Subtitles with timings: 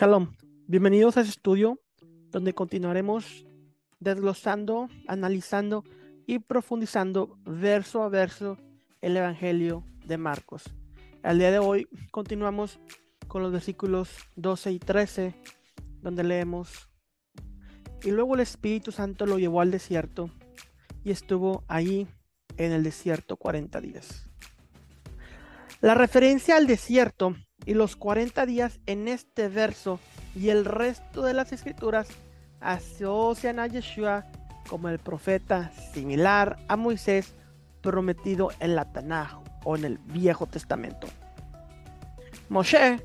[0.00, 0.32] Shalom,
[0.66, 1.78] bienvenidos a este estudio
[2.30, 3.44] donde continuaremos
[3.98, 5.84] desglosando, analizando
[6.26, 8.56] y profundizando verso a verso
[9.02, 10.64] el Evangelio de Marcos.
[11.22, 12.80] Al día de hoy continuamos
[13.28, 15.34] con los versículos 12 y 13
[16.00, 16.88] donde leemos,
[18.02, 20.30] y luego el Espíritu Santo lo llevó al desierto
[21.04, 22.08] y estuvo ahí
[22.56, 24.29] en el desierto 40 días.
[25.80, 29.98] La referencia al desierto y los 40 días en este verso
[30.36, 32.08] y el resto de las escrituras
[32.60, 34.26] asocian a Yeshua
[34.68, 37.34] como el profeta similar a Moisés
[37.80, 41.06] prometido en la Tanaj o en el Viejo Testamento.
[42.50, 43.00] Moshe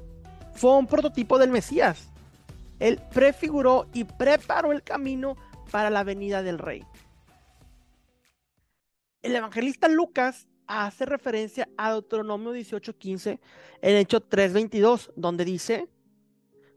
[0.54, 2.10] fue un prototipo del Mesías.
[2.80, 5.38] Él prefiguró y preparó el camino
[5.72, 6.84] para la venida del rey.
[9.22, 13.40] El evangelista Lucas hace referencia a Deuteronomio 18:15
[13.82, 15.88] en Hecho 3:22, donde dice,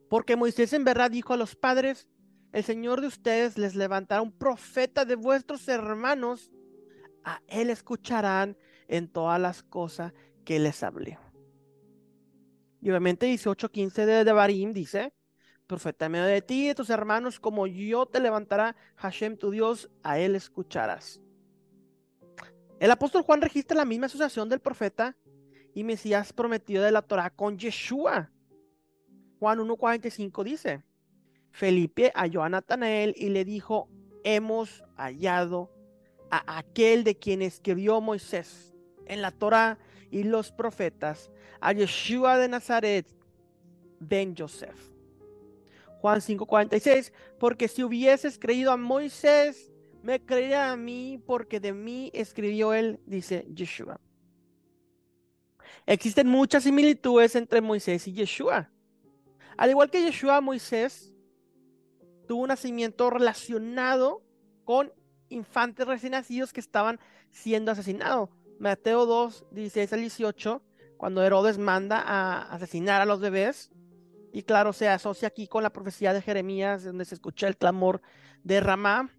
[0.08, 2.08] porque Moisés en verdad dijo a los padres,
[2.52, 6.50] el Señor de ustedes les levantará un profeta de vuestros hermanos,
[7.24, 11.18] a él escucharán en todas las cosas que les hablé.
[12.80, 15.12] Y obviamente 18:15 de Devarim dice,
[15.66, 19.90] profeta medio de ti y de tus hermanos, como yo te levantará Hashem tu Dios,
[20.02, 21.20] a él escucharás.
[22.80, 25.16] El apóstol Juan registra la misma asociación del profeta
[25.74, 28.30] y Mesías prometido de la Torah con Yeshua.
[29.40, 30.82] Juan 1.45 dice,
[31.50, 33.88] Felipe halló a Natanael y le dijo,
[34.22, 35.72] hemos hallado
[36.30, 38.74] a aquel de quien escribió Moisés
[39.06, 39.78] en la Torah
[40.10, 43.06] y los profetas, a Yeshua de Nazaret,
[43.98, 44.78] ben Joseph.
[46.00, 52.10] Juan 5:46, porque si hubieses creído a Moisés, me creerá a mí porque de mí
[52.14, 54.00] escribió él, dice Yeshua.
[55.86, 58.70] Existen muchas similitudes entre Moisés y Yeshua.
[59.56, 61.12] Al igual que Yeshua, Moisés
[62.26, 64.22] tuvo un nacimiento relacionado
[64.64, 64.92] con
[65.30, 68.28] infantes recién nacidos que estaban siendo asesinados.
[68.58, 70.62] Mateo 2, 16 al 18,
[70.96, 73.70] cuando Herodes manda a asesinar a los bebés.
[74.32, 78.02] Y claro, se asocia aquí con la profecía de Jeremías, donde se escucha el clamor
[78.44, 79.10] de Ramá.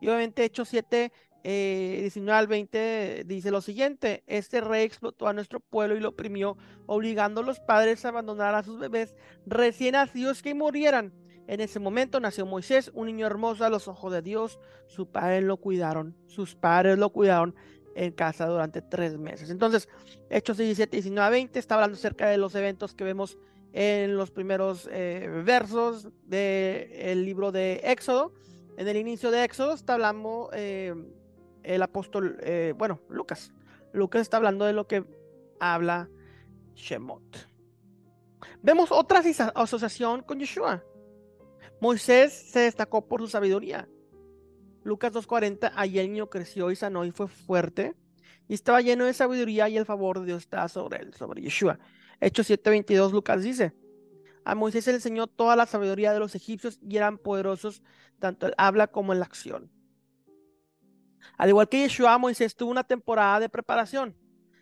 [0.00, 1.12] Y obviamente Hechos 7,
[1.42, 6.56] 19 al 20 dice lo siguiente, este rey explotó a nuestro pueblo y lo oprimió,
[6.86, 9.14] obligando a los padres a abandonar a sus bebés
[9.46, 11.12] recién nacidos que murieran.
[11.46, 14.58] En ese momento nació Moisés, un niño hermoso a los ojos de Dios.
[14.88, 17.54] Sus padres lo cuidaron, sus padres lo cuidaron
[17.94, 19.50] en casa durante tres meses.
[19.50, 19.88] Entonces,
[20.28, 23.38] Hechos 17, 19 20 está hablando acerca de los eventos que vemos
[23.72, 28.32] en los primeros eh, versos del libro de Éxodo.
[28.76, 30.94] En el inicio de Éxodo está hablando eh,
[31.62, 33.52] el apóstol, eh, bueno, Lucas.
[33.92, 35.04] Lucas está hablando de lo que
[35.58, 36.08] habla
[36.74, 37.48] Shemot.
[38.62, 39.22] Vemos otra
[39.54, 40.84] asociación con Yeshua.
[41.80, 43.88] Moisés se destacó por su sabiduría.
[44.84, 47.94] Lucas 2.40, allí el niño creció y sanó y fue fuerte
[48.48, 51.78] y estaba lleno de sabiduría y el favor de Dios estaba sobre él, sobre Yeshua.
[52.20, 53.72] Hechos 7.22, Lucas dice,
[54.46, 57.82] a Moisés le enseñó toda la sabiduría de los egipcios y eran poderosos
[58.20, 59.72] tanto el habla como en la acción.
[61.36, 64.16] Al igual que Yeshua, Moisés tuvo una temporada de preparación.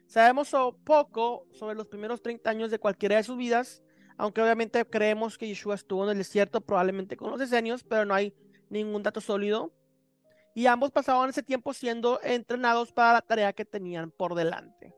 [0.06, 0.50] Sabemos
[0.84, 3.82] poco sobre los primeros 30 años de cualquiera de sus vidas,
[4.16, 8.14] aunque obviamente creemos que Yeshua estuvo en el desierto probablemente con los decenios, pero no
[8.14, 8.34] hay
[8.70, 9.70] ningún dato sólido.
[10.54, 14.94] Y ambos pasaban ese tiempo siendo entrenados para la tarea que tenían por delante.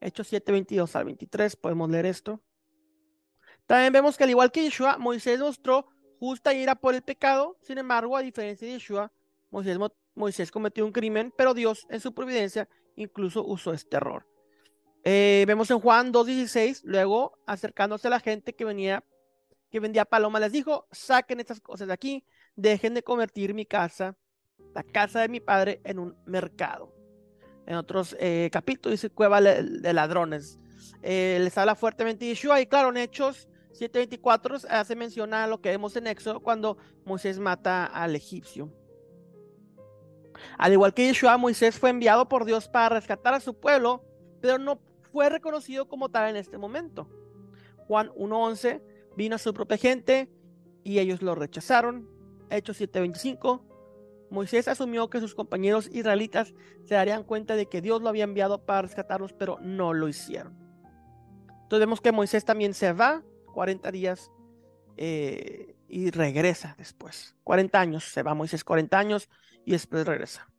[0.00, 2.40] Hechos 7, 22 al 23, podemos leer esto.
[3.70, 5.86] También vemos que al igual que Yeshua, Moisés mostró
[6.18, 7.56] justa ira por el pecado.
[7.62, 9.12] Sin embargo, a diferencia de Yeshua,
[9.48, 9.78] Moisés,
[10.16, 14.26] Moisés cometió un crimen, pero Dios en su providencia incluso usó este error.
[15.04, 19.04] Eh, vemos en Juan 2.16, luego acercándose a la gente que venía,
[19.70, 22.24] que vendía paloma, les dijo, saquen estas cosas de aquí,
[22.56, 24.16] dejen de convertir mi casa,
[24.74, 26.92] la casa de mi padre, en un mercado.
[27.68, 30.58] En otros eh, capítulos dice cueva de ladrones.
[31.02, 35.70] Eh, les habla fuertemente Yeshua y claro, en Hechos 7:24 hace mención a lo que
[35.70, 38.72] vemos en Éxodo cuando Moisés mata al egipcio.
[40.58, 44.04] Al igual que Yeshua, Moisés fue enviado por Dios para rescatar a su pueblo,
[44.40, 44.80] pero no
[45.12, 47.08] fue reconocido como tal en este momento.
[47.86, 48.82] Juan 1:11
[49.16, 50.30] vino a su propia gente
[50.84, 52.08] y ellos lo rechazaron.
[52.50, 53.66] Hechos 7:25.
[54.30, 58.64] Moisés asumió que sus compañeros israelitas se darían cuenta de que Dios lo había enviado
[58.64, 60.56] para rescatarlos, pero no lo hicieron.
[61.62, 64.30] Entonces vemos que Moisés también se va 40 días
[64.96, 67.36] eh, y regresa después.
[67.44, 69.28] 40 años, se va Moisés 40 años
[69.64, 70.50] y después regresa.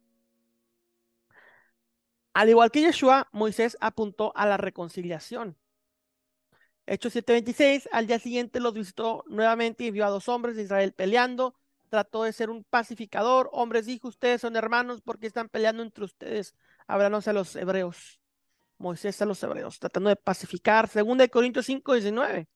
[2.33, 5.57] Al igual que Yeshua, Moisés apuntó a la reconciliación.
[6.85, 10.93] Hechos 7:26, al día siguiente los visitó nuevamente y vio a dos hombres de Israel
[10.93, 11.55] peleando.
[11.89, 13.49] Trató de ser un pacificador.
[13.51, 16.55] Hombres dijo, ustedes son hermanos porque están peleando entre ustedes.
[16.87, 18.21] Hablándose a los hebreos.
[18.77, 20.87] Moisés a los hebreos, tratando de pacificar.
[20.87, 22.47] Segunda de Corintios 5:19.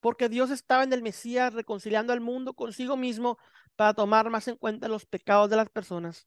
[0.00, 3.38] Porque Dios estaba en el Mesías reconciliando al mundo consigo mismo
[3.76, 6.26] para tomar más en cuenta los pecados de las personas,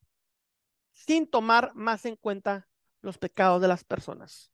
[0.92, 2.70] sin tomar más en cuenta
[3.02, 4.54] los pecados de las personas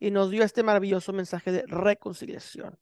[0.00, 2.78] y nos dio este maravilloso mensaje de reconciliación.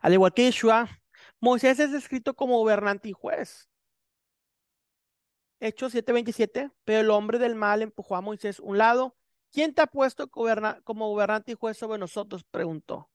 [0.00, 0.88] Al igual que Yeshua,
[1.40, 3.68] Moisés es descrito como gobernante y juez.
[5.60, 9.16] Hechos 7:27, pero el hombre del mal empujó a Moisés un lado.
[9.52, 12.44] ¿Quién te ha puesto como gobernante y juez sobre nosotros?
[12.44, 13.10] preguntó.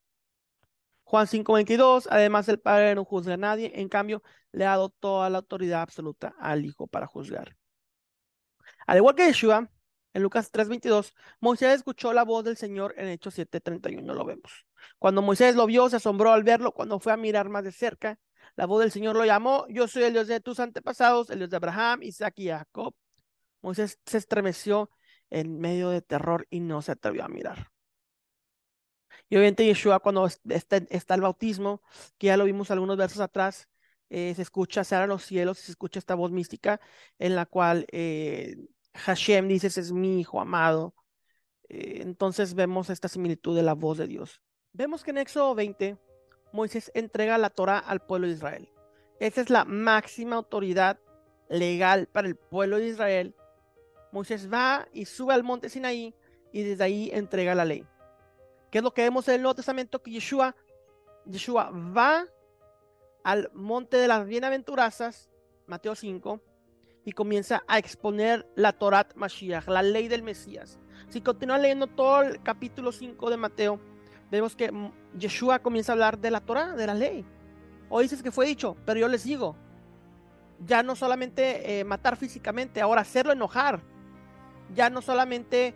[1.10, 4.22] Juan 5:22, además el Padre no juzga a nadie, en cambio
[4.52, 7.58] le ha dado toda la autoridad absoluta al Hijo para juzgar.
[8.86, 9.72] Al igual que Yeshua,
[10.14, 14.68] en Lucas 3:22, Moisés escuchó la voz del Señor en Hechos 7:31, lo vemos.
[15.00, 16.74] Cuando Moisés lo vio, se asombró al verlo.
[16.74, 18.20] Cuando fue a mirar más de cerca,
[18.56, 21.50] la voz del Señor lo llamó, yo soy el Dios de tus antepasados, el Dios
[21.50, 22.94] de Abraham, Isaac y Jacob.
[23.64, 24.92] Moisés se estremeció
[25.32, 27.72] en medio de terror y no se atrevió a mirar.
[29.30, 30.78] Y obviamente Yeshua cuando está,
[31.16, 31.82] el bautismo,
[32.18, 33.70] que ya lo vimos algunos versos atrás,
[34.10, 36.82] eh, se escucha, se abren los cielos y se escucha esta voz mística
[37.20, 38.58] en la cual eh,
[38.96, 40.96] Hashem dice, es mi hijo amado.
[41.70, 44.42] Eh, entonces vemos esta similitud de la voz de Dios.
[44.74, 45.98] Vemos que en Éxodo 20,
[46.52, 48.70] Moisés entrega la Torah al pueblo de Israel.
[49.20, 51.00] Esa es la máxima autoridad
[51.50, 53.36] legal para el pueblo de Israel.
[54.12, 56.16] Moisés va y sube al monte Sinaí
[56.52, 57.86] y desde ahí entrega la ley.
[58.72, 60.02] ¿Qué es lo que vemos en el Nuevo Testamento?
[60.02, 60.56] Que Yeshua,
[61.26, 62.26] Yeshua va
[63.24, 65.30] al monte de las bienaventuranzas,
[65.66, 66.40] Mateo 5,
[67.06, 70.80] y comienza a exponer la Torat Mashiach, la ley del Mesías.
[71.10, 73.80] Si continúan leyendo todo el capítulo 5 de Mateo,
[74.30, 74.72] vemos que
[75.18, 77.26] Yeshua comienza a hablar de la Torah, de la ley.
[77.90, 79.56] O dices que fue dicho, pero yo les digo,
[80.66, 83.82] ya no solamente eh, matar físicamente, ahora hacerlo enojar.
[84.76, 85.74] Ya no solamente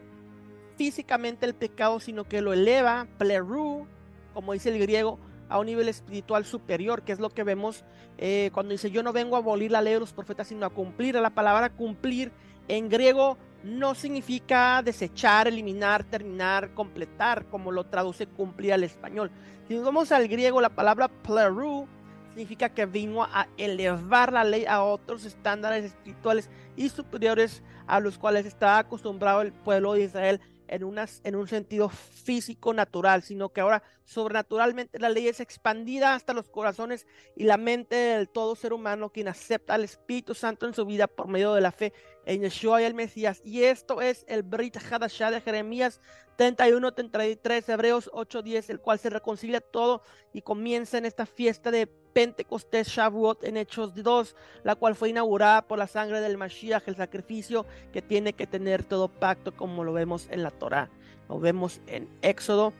[0.83, 3.87] físicamente el pecado, sino que lo eleva, pleru,
[4.33, 7.85] como dice el griego, a un nivel espiritual superior, que es lo que vemos
[8.17, 10.71] eh, cuando dice yo no vengo a abolir la ley de los profetas, sino a
[10.71, 11.15] cumplir.
[11.15, 12.33] La palabra cumplir
[12.67, 19.31] en griego no significa desechar, eliminar, terminar, completar, como lo traduce cumplir al español.
[19.69, 21.87] Si nos vamos al griego, la palabra pleru
[22.31, 28.17] significa que vino a elevar la ley a otros estándares espirituales y superiores a los
[28.17, 33.49] cuales estaba acostumbrado el pueblo de Israel en, unas, en un sentido físico natural, sino
[33.49, 38.55] que ahora sobrenaturalmente la ley es expandida hasta los corazones y la mente del todo
[38.55, 41.93] ser humano, quien acepta al Espíritu Santo en su vida por medio de la fe
[42.25, 43.41] en Yeshua y el Mesías.
[43.43, 46.01] Y esto es el Brit Hadashah de Jeremías
[46.37, 51.71] 31, 33, Hebreos 8, 10, el cual se reconcilia todo y comienza en esta fiesta
[51.71, 56.87] de Pentecostés Shavuot en Hechos 2, la cual fue inaugurada por la sangre del Mashiach,
[56.87, 60.89] el sacrificio que tiene que tener todo pacto, como lo vemos en la Torah.
[61.27, 62.73] Lo vemos en Éxodo,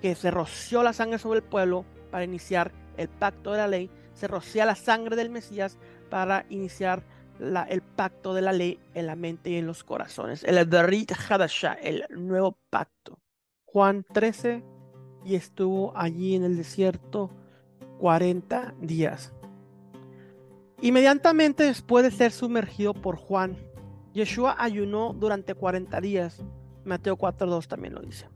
[0.00, 3.90] que se roció la sangre sobre el pueblo para iniciar el pacto de la ley,
[4.14, 5.78] se rocía la sangre del Mesías
[6.10, 7.02] para iniciar
[7.68, 10.42] el pacto de la ley en la mente y en los corazones.
[10.42, 13.20] El Berit Hadashah, el nuevo pacto.
[13.64, 14.64] Juan 13,
[15.24, 17.30] y estuvo allí en el desierto
[17.98, 19.32] 40 días.
[20.80, 23.56] Inmediatamente después de ser sumergido por Juan,
[24.14, 26.42] Yeshua ayunó durante 40 días.
[26.84, 28.28] Mateo 4.2 también lo dice.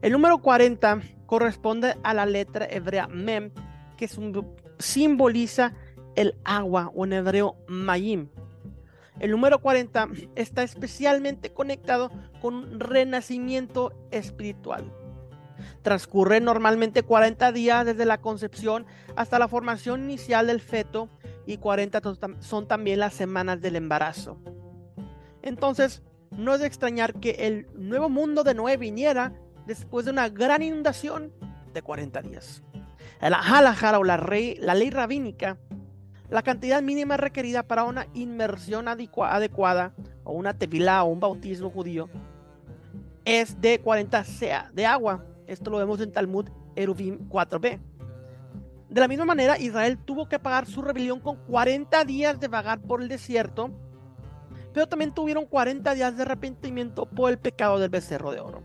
[0.00, 3.50] El número 40 corresponde a la letra hebrea Mem,
[3.96, 4.08] que
[4.78, 5.74] simboliza
[6.14, 8.28] el agua o en hebreo Mayim.
[9.18, 12.10] El número 40 está especialmente conectado
[12.40, 14.90] con un renacimiento espiritual.
[15.82, 18.86] Transcurre normalmente 40 días desde la concepción
[19.16, 21.08] hasta la formación inicial del feto
[21.46, 22.00] y 40
[22.40, 24.38] son también las semanas del embarazo.
[25.42, 29.32] Entonces, no es de extrañar que el nuevo mundo de Noé viniera
[29.66, 31.32] después de una gran inundación
[31.72, 32.62] de 40 días.
[33.20, 35.58] La halajara o la, ley rabínica,
[36.28, 39.92] la cantidad mínima requerida para una inmersión adecuada
[40.24, 42.08] o una tevilá o un bautismo judío
[43.24, 47.80] es de 40 sea de agua esto lo vemos en Talmud Eruvim 4b.
[48.88, 52.80] De la misma manera, Israel tuvo que pagar su rebelión con 40 días de vagar
[52.80, 53.70] por el desierto,
[54.72, 58.62] pero también tuvieron 40 días de arrepentimiento por el pecado del becerro de oro.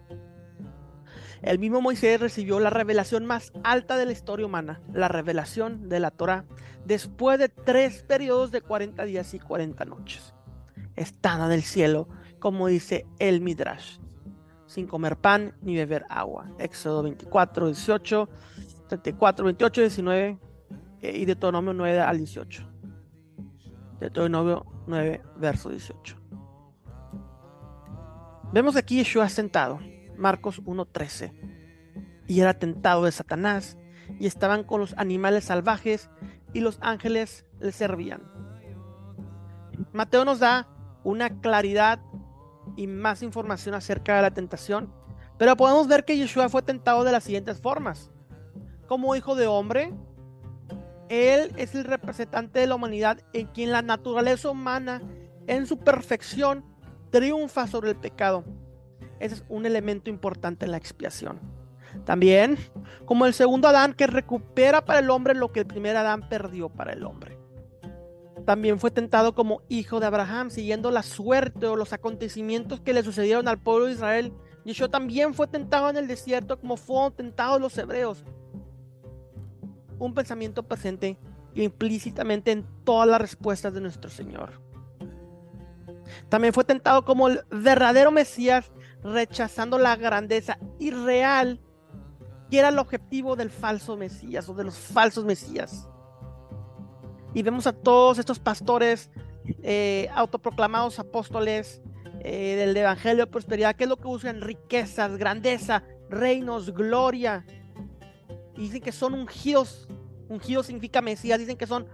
[1.42, 6.00] El mismo Moisés recibió la revelación más alta de la historia humana, la revelación de
[6.00, 6.46] la Torah,
[6.86, 10.36] después de tres periodos de 40 días y 40 noches.
[10.96, 12.08] Estada del cielo,
[12.40, 13.98] como dice el Midrash
[14.76, 16.52] sin comer pan ni beber agua.
[16.60, 18.30] Éxodo 24, 18,
[18.90, 20.40] 34, 28, 19
[21.02, 22.64] y Deuteronomio 9 al 18.
[24.02, 26.18] Deuteronomio 9, verso 18.
[28.52, 29.80] Vemos aquí Yeshua sentado,
[30.18, 31.32] Marcos 1.13,
[32.28, 33.78] y era tentado de Satanás,
[34.20, 36.10] y estaban con los animales salvajes,
[36.54, 38.22] y los ángeles le servían.
[39.94, 40.68] Mateo nos da
[41.04, 42.00] una claridad
[42.76, 44.92] y más información acerca de la tentación,
[45.38, 48.12] pero podemos ver que Yeshua fue tentado de las siguientes formas.
[48.88, 49.94] Como hijo de hombre,
[51.10, 55.02] él es el representante de la humanidad en quien la naturaleza humana
[55.48, 56.64] en su perfección
[57.12, 58.44] triunfa sobre el pecado.
[59.20, 61.40] Ese es un elemento importante en la expiación.
[62.04, 62.58] También
[63.06, 66.70] como el segundo Adán que recupera para el hombre lo que el primer Adán perdió
[66.70, 67.35] para el hombre.
[68.46, 73.04] También fue tentado como hijo de Abraham, siguiendo la suerte o los acontecimientos que le
[73.04, 74.34] sucedieron al pueblo de Israel.
[74.66, 78.24] Yeshua también fue tentado en el desierto como fueron tentados los hebreos.
[79.98, 81.18] Un pensamiento presente
[81.56, 84.62] implícitamente en todas las respuestas de nuestro Señor.
[86.30, 88.72] También fue tentado como el verdadero Mesías,
[89.04, 91.60] rechazando la grandeza irreal
[92.50, 95.88] que era el objetivo del falso Mesías o de los falsos Mesías.
[97.36, 99.12] Y vemos a todos estos pastores
[99.62, 101.82] eh, autoproclamados apóstoles
[102.22, 107.46] eh, del Evangelio de Prosperidad, que es lo que usan riquezas, grandeza, reinos, gloria.
[108.56, 109.86] Y dicen que son ungidos.
[110.30, 111.38] Ungidos significa Mesías.
[111.38, 111.88] Dicen que son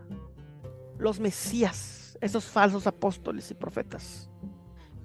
[0.99, 4.29] los Mesías esos falsos apóstoles y profetas.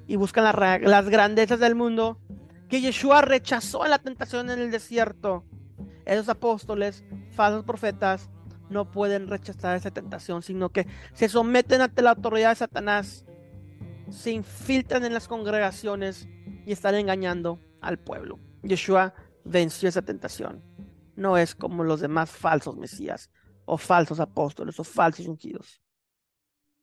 [0.06, 2.18] Y buscan las grandezas del mundo
[2.68, 5.44] que Yeshua rechazó en la tentación en el desierto.
[6.04, 8.28] Esos apóstoles, falsos profetas,
[8.68, 13.24] no pueden rechazar esa tentación, sino que se someten ante la autoridad de Satanás,
[14.10, 16.28] se infiltran en las congregaciones
[16.64, 18.38] y están engañando al pueblo.
[18.62, 20.62] Yeshua venció esa tentación.
[21.14, 23.30] No es como los demás falsos mesías
[23.64, 25.80] o falsos apóstoles o falsos ungidos.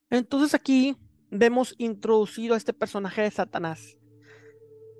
[0.10, 0.98] Entonces aquí
[1.30, 3.98] vemos introducido a este personaje de Satanás.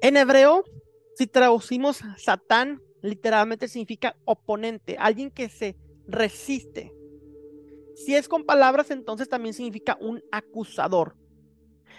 [0.02, 0.63] En hebreo,
[1.16, 6.93] si traducimos Satán, literalmente significa oponente, alguien que se resiste.
[7.95, 11.15] Si es con palabras, entonces también significa un acusador.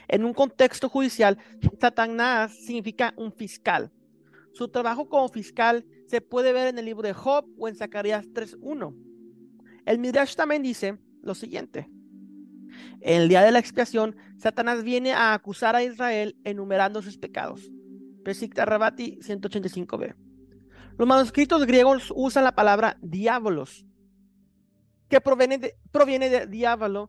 [0.08, 1.38] En un contexto judicial,
[1.80, 3.90] Satanás significa un fiscal.
[4.52, 8.26] Su trabajo como fiscal se puede ver en el libro de Job o en Zacarías
[8.26, 8.94] 3.1.
[9.87, 11.88] El Midrash también dice lo siguiente.
[13.00, 17.70] En el día de la expiación, Satanás viene a acusar a Israel enumerando sus pecados.
[18.25, 20.14] Pesikta Rabati 185b.
[20.96, 23.87] Los manuscritos griegos usan la palabra diabolos,
[25.14, 27.09] que proviene de, proviene de diablo,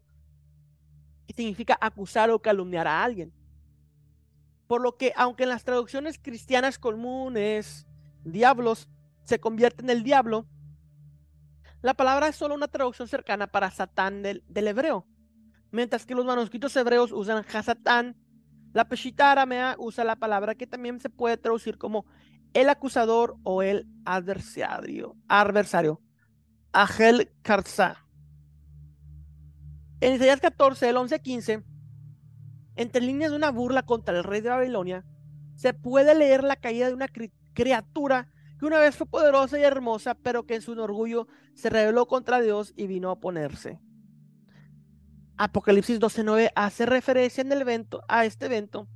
[1.25, 3.33] que significa acusar o calumniar a alguien.
[4.67, 7.87] Por lo que, aunque en las traducciones cristianas comunes,
[8.23, 8.87] diablos
[9.23, 10.45] se convierte en el diablo,
[11.81, 15.07] la palabra es solo una traducción cercana para Satán del hebreo
[15.71, 18.15] mientras que los manuscritos hebreos usan Hasatán.
[18.71, 22.05] La Peshita aramea usa la palabra que también se puede traducir como
[22.53, 25.15] el acusador o el adversario.
[25.27, 26.04] Adversario.
[26.75, 28.05] Agel Karza.
[30.01, 31.63] En Isaías 14, el 11 15,
[32.75, 35.05] entre líneas de una burla contra el rey de Babilonia,
[35.55, 37.07] se puede leer la caída de una
[37.53, 38.29] criatura
[38.59, 42.41] que una vez fue poderosa y hermosa, pero que en su orgullo se rebeló contra
[42.41, 43.79] Dios y vino a oponerse.
[45.37, 48.89] Apocalipsis 12.9 hace referencia en el evento, a este evento,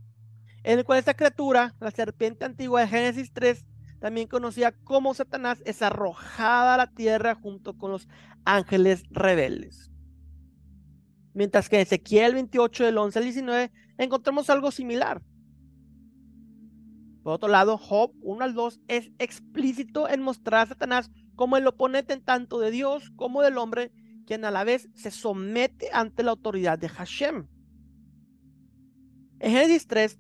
[0.64, 3.66] en el cual esta criatura, la serpiente antigua de Génesis 3,
[4.00, 8.08] también conocida como Satanás, es arrojada a la tierra junto con los
[8.46, 9.92] ángeles rebeldes.
[11.34, 15.22] Mientras que en Ezequiel 28 del 11 al 19 encontramos algo similar.
[17.24, 21.68] Por otro lado, Job 1 al 2 es explícito en mostrar a Satanás como el
[21.68, 23.92] oponente tanto de Dios como del hombre
[24.26, 27.48] quien a la vez se somete ante la autoridad de Hashem.
[29.40, 30.20] En Génesis 3,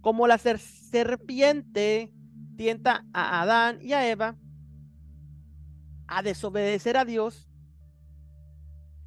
[0.00, 2.12] como la serpiente
[2.56, 4.36] tienta a Adán y a Eva
[6.06, 7.48] a desobedecer a Dios,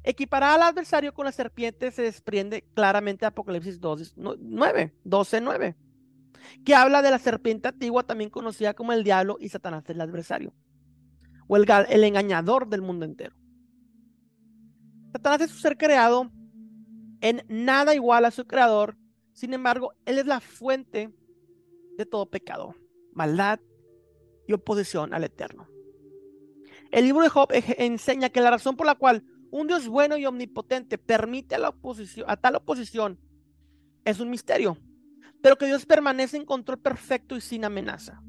[0.02, 5.76] equiparar al adversario con la serpiente se desprende claramente de Apocalipsis 12, 9, 12, 9,
[6.64, 10.52] que habla de la serpiente antigua, también conocida como el diablo y Satanás el adversario,
[11.46, 13.36] o el, el engañador del mundo entero.
[15.12, 16.30] Satanás es un ser creado
[17.20, 18.96] en nada igual a su creador.
[19.32, 21.12] Sin embargo, él es la fuente
[21.96, 22.74] de todo pecado,
[23.18, 23.58] maldad
[24.46, 25.68] y oposición al eterno.
[26.92, 30.24] El libro de Job enseña que la razón por la cual un Dios bueno y
[30.24, 33.18] omnipotente permite a, la oposición, a tal oposición
[34.04, 34.78] es un misterio.
[35.40, 38.20] pero que Dios permanece en control perfecto y sin amenaza.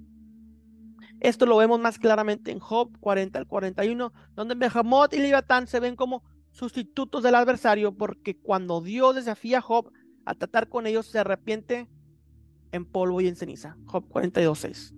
[1.19, 5.79] Esto lo vemos más claramente en Job 40 al 41, donde Behemoth y Leviatán se
[5.79, 9.91] ven como sustitutos del adversario, porque cuando Dios desafía a Job
[10.25, 11.88] a tratar con ellos, se arrepiente
[12.72, 13.78] en polvo y en ceniza.
[13.86, 14.94] Job 42, 6.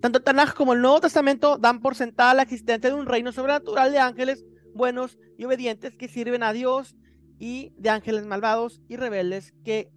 [0.00, 3.92] Tanto Tanaj como el Nuevo Testamento dan por sentada la existencia de un reino sobrenatural
[3.92, 6.96] de ángeles buenos y obedientes que sirven a Dios
[7.38, 9.90] y de ángeles malvados y rebeldes que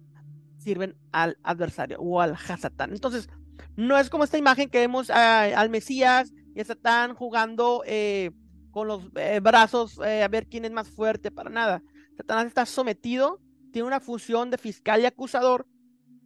[0.58, 2.92] sirven al adversario o al Hasatán.
[2.92, 3.28] Entonces,
[3.76, 8.32] no es como esta imagen que vemos al Mesías y a Satán jugando eh,
[8.70, 11.82] con los eh, brazos eh, a ver quién es más fuerte, para nada.
[12.16, 13.40] Satanás está sometido,
[13.72, 15.66] tiene una función de fiscal y acusador,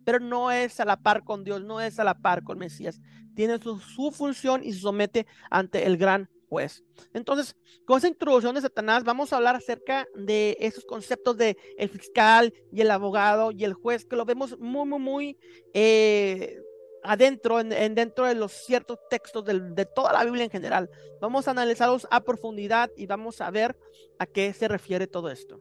[0.05, 3.01] pero no es a la par con Dios, no es a la par con Mesías.
[3.35, 6.85] Tiene su, su función y se somete ante el gran juez.
[7.15, 7.57] Entonces,
[7.87, 12.53] con esa introducción de Satanás, vamos a hablar acerca de esos conceptos de el fiscal
[12.71, 15.39] y el abogado y el juez, que lo vemos muy, muy, muy
[15.73, 16.61] eh,
[17.03, 20.91] adentro, en, dentro de los ciertos textos de toda la Biblia en general.
[21.23, 23.75] Vamos a analizarlos a profundidad y vamos a ver
[24.19, 25.59] a qué se refiere todo esto.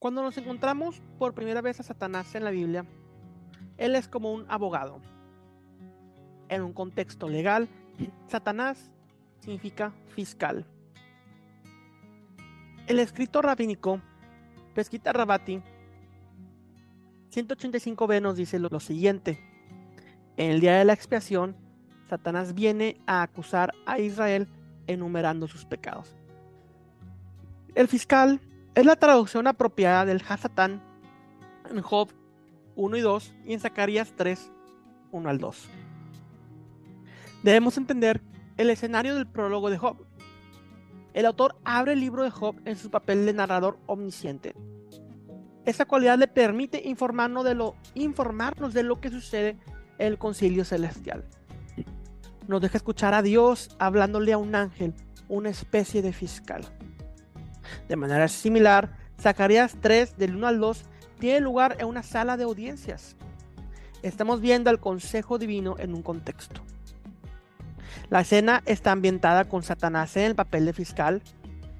[0.00, 2.84] Cuando nos encontramos por primera vez a Satanás en la Biblia,
[3.80, 5.00] él es como un abogado.
[6.48, 7.68] En un contexto legal,
[8.28, 8.92] Satanás
[9.40, 10.66] significa fiscal.
[12.86, 14.00] El escrito rabínico,
[14.74, 15.62] Pesquita Rabati,
[17.32, 19.40] 185b nos dice lo siguiente.
[20.36, 21.56] En el día de la expiación,
[22.08, 24.48] Satanás viene a acusar a Israel
[24.86, 26.14] enumerando sus pecados.
[27.74, 28.40] El fiscal
[28.74, 30.82] es la traducción apropiada del Hasatán
[31.70, 32.10] en Job
[32.80, 34.50] 1 y 2 y en Zacarías 3,
[35.12, 35.68] 1 al 2.
[37.42, 38.22] Debemos entender
[38.56, 40.06] el escenario del prólogo de Job.
[41.12, 44.54] El autor abre el libro de Job en su papel de narrador omnisciente.
[45.66, 49.58] Esta cualidad le permite informarnos de lo, informarnos de lo que sucede
[49.98, 51.26] el concilio celestial.
[52.48, 54.94] Nos deja escuchar a Dios hablándole a un ángel,
[55.28, 56.64] una especie de fiscal.
[57.88, 60.84] De manera similar, Zacarías 3, del 1 al 2,
[61.20, 63.14] tiene lugar en una sala de audiencias.
[64.02, 66.62] Estamos viendo al consejo divino en un contexto.
[68.08, 71.22] La escena está ambientada con Satanás en el papel de fiscal,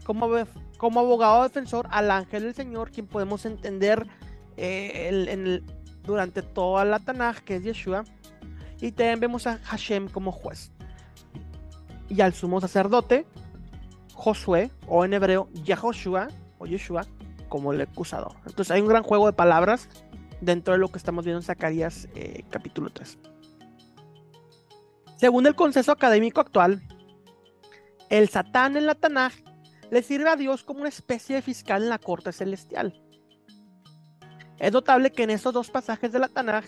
[0.05, 4.07] como, abogado defensor al ángel del Señor, quien podemos entender
[4.57, 5.62] eh,
[6.05, 8.05] durante toda la Tanaj, que es Yeshua,
[8.81, 10.70] y también vemos a Hashem como juez.
[12.09, 13.26] Y al sumo sacerdote,
[14.14, 17.07] Josué, o en hebreo, Yahoshua, o Yeshua,
[17.51, 18.33] como el acusador.
[18.47, 19.91] Entonces hay un gran juego de palabras
[20.41, 23.19] dentro de lo que estamos viendo en Zacarías eh, capítulo 3.
[25.19, 26.81] Según el consenso académico actual,
[28.09, 29.35] el Satán en la Tanaj
[29.91, 32.99] le sirve a Dios como una especie de fiscal en la corte celestial.
[34.59, 36.65] Es notable que en estos dos pasajes de la Tanaj,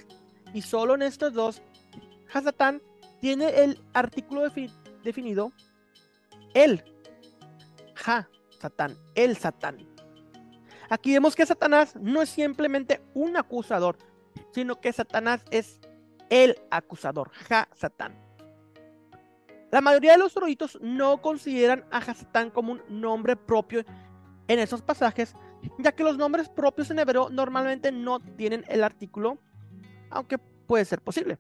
[0.52, 1.62] y solo en estos dos,
[2.32, 2.82] Hasatán
[3.20, 4.42] tiene el artículo
[5.04, 5.52] definido
[6.54, 6.82] el.
[7.94, 8.28] Ja,
[8.60, 9.91] Satán, el Satán.
[10.92, 13.96] Aquí vemos que Satanás no es simplemente un acusador,
[14.50, 15.80] sino que Satanás es
[16.28, 18.14] el acusador, Ja, Satán.
[19.70, 23.86] La mayoría de los eruditos no consideran a Hasatán como un nombre propio
[24.48, 25.34] en esos pasajes,
[25.78, 29.38] ya que los nombres propios en hebreo normalmente no tienen el artículo,
[30.10, 31.38] aunque puede ser posible.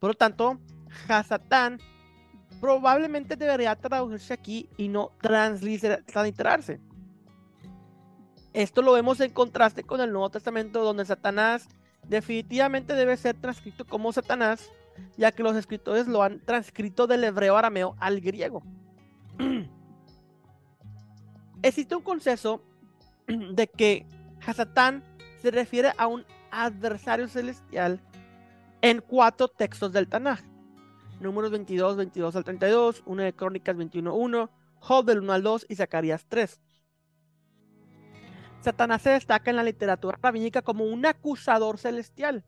[0.00, 0.58] Por lo tanto,
[1.06, 1.78] Hasatán
[2.60, 6.87] probablemente debería traducirse aquí y no transliterarse.
[8.52, 11.68] Esto lo vemos en contraste con el Nuevo Testamento, donde Satanás
[12.04, 14.70] definitivamente debe ser transcrito como Satanás,
[15.16, 18.62] ya que los escritores lo han transcrito del hebreo arameo al griego.
[21.62, 22.62] Existe un consenso
[23.26, 24.06] de que
[24.46, 25.04] Hasatán
[25.42, 28.00] se refiere a un adversario celestial
[28.80, 30.40] en cuatro textos del Tanaj.
[31.20, 35.66] Números 22, 22 al 32, 1 de Crónicas 21, 1, Job del 1 al 2
[35.68, 36.60] y Zacarías 3.
[38.60, 42.44] Satanás se destaca en la literatura rabínica como un acusador celestial.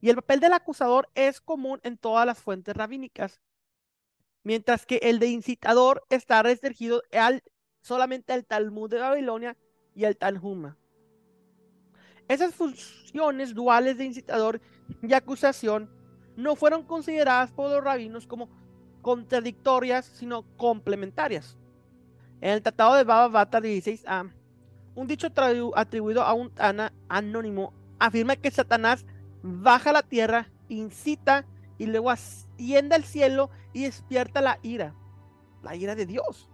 [0.00, 3.40] Y el papel del acusador es común en todas las fuentes rabínicas.
[4.42, 7.42] Mientras que el de incitador está restringido al,
[7.82, 9.56] solamente al Talmud de Babilonia
[9.94, 10.78] y al Tanhuma.
[12.28, 14.60] Esas funciones duales de incitador
[15.02, 15.90] y acusación
[16.36, 18.48] no fueron consideradas por los rabinos como
[19.02, 21.58] contradictorias, sino complementarias.
[22.40, 24.32] En el Tratado de Baba Bata 16a,
[24.94, 25.28] un dicho
[25.74, 29.04] atribuido a un Tana anónimo afirma que Satanás
[29.42, 31.46] baja a la tierra, incita
[31.78, 34.94] y luego asciende al cielo y despierta la ira,
[35.62, 36.48] la ira de Dios.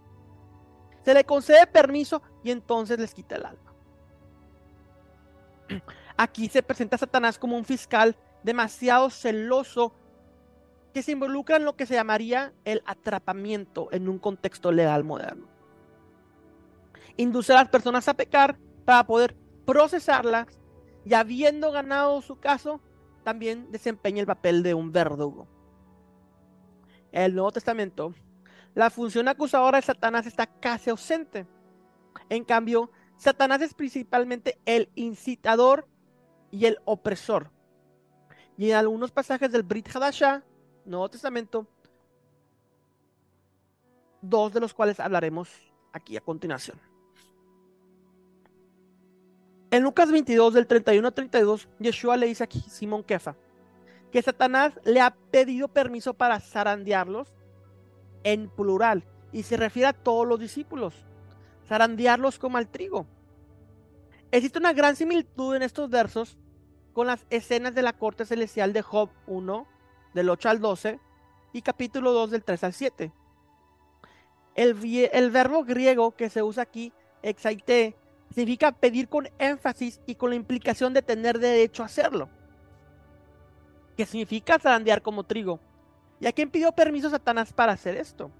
[1.04, 3.72] Se le concede permiso y entonces les quita el alma.
[6.16, 9.92] Aquí se presenta a Satanás como un fiscal demasiado celoso
[10.94, 15.55] que se involucra en lo que se llamaría el atrapamiento en un contexto legal moderno.
[17.16, 20.46] Induce a las personas a pecar para poder procesarlas
[21.04, 22.80] y habiendo ganado su caso,
[23.24, 25.48] también desempeña el papel de un verdugo.
[27.12, 28.14] El Nuevo Testamento,
[28.74, 31.46] la función acusadora de Satanás está casi ausente.
[32.28, 35.88] En cambio, Satanás es principalmente el incitador
[36.50, 37.50] y el opresor.
[38.58, 40.42] Y en algunos pasajes del Brit Hadashah,
[40.84, 41.66] Nuevo Testamento,
[44.20, 45.50] dos de los cuales hablaremos
[45.96, 46.78] aquí a continuación.
[49.70, 53.36] En Lucas 22, del 31 al 32, Yeshua le dice aquí Simón Kefa
[54.10, 57.34] que Satanás le ha pedido permiso para zarandearlos
[58.24, 60.94] en plural y se refiere a todos los discípulos,
[61.68, 63.06] zarandearlos como al trigo.
[64.30, 66.38] Existe una gran similitud en estos versos
[66.92, 69.66] con las escenas de la corte celestial de Job 1,
[70.14, 70.98] del 8 al 12,
[71.52, 73.12] y capítulo 2, del 3 al 7.
[74.56, 76.92] El, verbo griego que se usa aquí,
[77.22, 77.94] exaité,
[78.30, 82.30] significa pedir con énfasis y con la implicación de tener derecho a hacerlo.
[83.96, 85.60] ¿Qué significa zarandear como trigo.
[86.20, 88.30] ¿Y a quién pidió permiso Satanás para hacer esto?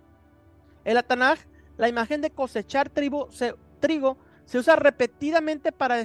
[0.84, 1.38] El Atanaj,
[1.76, 6.02] la imagen de cosechar trigo se, trigo, se usa repetidamente para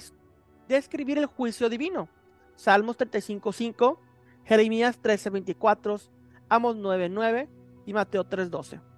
[0.67, 2.09] describir el juicio divino.
[2.55, 3.97] Salmos 35.5,
[4.43, 6.01] Jeremías 13.24,
[6.49, 7.47] Amos 9.9
[7.85, 8.90] y Mateo 3.12.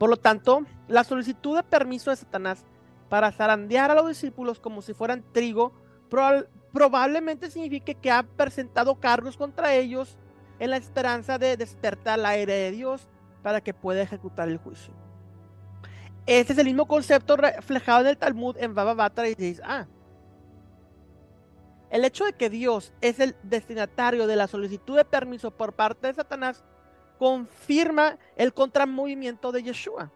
[0.00, 2.64] Por lo tanto, la solicitud de permiso de Satanás
[3.10, 5.74] para zarandear a los discípulos como si fueran trigo,
[6.72, 10.16] probablemente signifique que ha presentado cargos contra ellos
[10.58, 13.08] en la esperanza de despertar la aire de Dios
[13.42, 14.94] para que pueda ejecutar el juicio.
[16.24, 19.86] Este es el mismo concepto reflejado en el Talmud en Baba Batra 16a.
[21.90, 26.06] El hecho de que Dios es el destinatario de la solicitud de permiso por parte
[26.06, 26.64] de Satanás
[27.20, 30.10] confirma el contramovimiento de Yeshua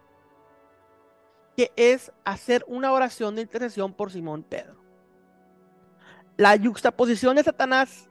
[1.54, 4.74] que es hacer una oración de intercesión por Simón Pedro.
[6.38, 8.08] La yuxtaposición de Satanás,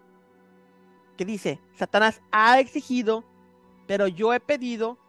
[1.18, 3.26] que dice, Satanás ha exigido,
[3.88, 5.00] pero yo he pedido,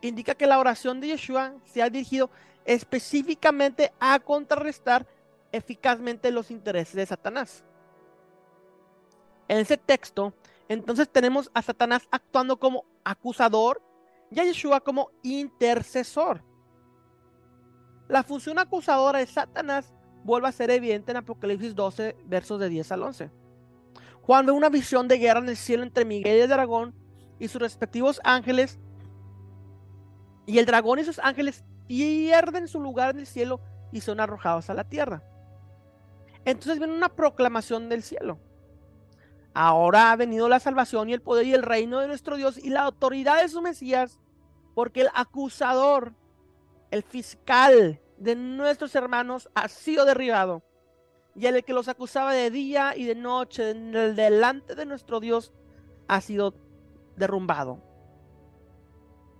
[0.00, 2.30] indica que la oración de Yeshua se ha dirigido
[2.64, 5.04] específicamente a contrarrestar
[5.50, 7.64] eficazmente los intereses de Satanás.
[9.48, 10.32] En ese texto,
[10.68, 13.80] entonces tenemos a Satanás actuando como acusador
[14.30, 16.42] y a Yeshua como intercesor.
[18.08, 22.92] La función acusadora de Satanás vuelve a ser evidente en Apocalipsis 12, versos de 10
[22.92, 23.30] al 11.
[24.22, 26.94] Juan ve una visión de guerra en el cielo entre Miguel y el dragón
[27.38, 28.80] y sus respectivos ángeles.
[30.46, 33.60] Y el dragón y sus ángeles pierden su lugar en el cielo
[33.92, 35.22] y son arrojados a la tierra.
[36.44, 38.38] Entonces viene una proclamación del cielo.
[39.58, 42.68] Ahora ha venido la salvación y el poder y el reino de nuestro Dios y
[42.68, 44.20] la autoridad de su Mesías,
[44.74, 46.12] porque el acusador
[46.90, 50.62] el fiscal de nuestros hermanos ha sido derribado.
[51.34, 55.54] Y el que los acusaba de día y de noche delante de nuestro Dios
[56.06, 56.54] ha sido
[57.16, 57.80] derrumbado.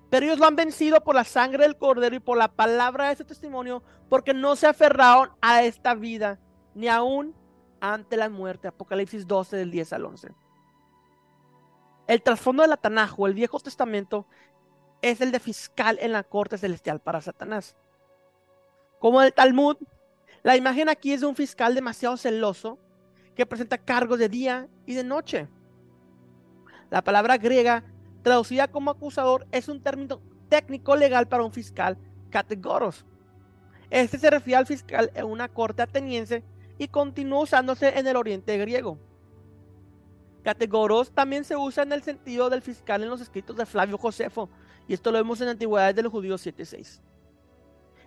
[0.09, 3.17] Pero ellos lo han vencido por la sangre del cordero y por la palabra de
[3.17, 6.41] su testimonio, porque no se aferraron a esta vida,
[6.75, 7.35] ni aún
[7.95, 8.69] ante la muerte.
[8.69, 10.29] Apocalipsis 12 del 10 al 11.
[12.07, 14.27] El trasfondo del Atanajo, el Viejo Testamento,
[15.03, 17.77] es el de fiscal en la corte celestial para Satanás.
[18.99, 19.77] Como el Talmud,
[20.43, 22.79] la imagen aquí es de un fiscal demasiado celoso
[23.35, 25.49] que presenta cargos de día y de noche.
[26.91, 27.85] La palabra griega
[28.23, 31.99] traducida como acusador es un término técnico legal para un fiscal
[32.31, 33.05] categoros.
[33.91, 36.43] Este se refiere al fiscal en una corte ateniense
[36.79, 38.99] y continúa usándose en el oriente griego.
[40.43, 44.49] Categoros también se usa en el sentido del fiscal en los escritos de Flavio Josefo,
[44.87, 47.01] y esto lo vemos en Antigüedades de los Judíos 7.6.